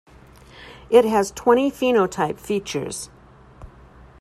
[0.89, 3.11] It has twenty phenotype features.